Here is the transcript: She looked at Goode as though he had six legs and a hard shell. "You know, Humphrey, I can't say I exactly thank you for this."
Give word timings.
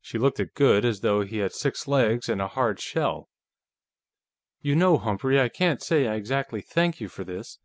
She 0.00 0.18
looked 0.18 0.38
at 0.38 0.54
Goode 0.54 0.84
as 0.84 1.00
though 1.00 1.22
he 1.22 1.38
had 1.38 1.52
six 1.52 1.88
legs 1.88 2.28
and 2.28 2.40
a 2.40 2.46
hard 2.46 2.78
shell. 2.78 3.28
"You 4.60 4.76
know, 4.76 4.98
Humphrey, 4.98 5.40
I 5.40 5.48
can't 5.48 5.82
say 5.82 6.06
I 6.06 6.14
exactly 6.14 6.60
thank 6.62 7.00
you 7.00 7.08
for 7.08 7.24
this." 7.24 7.58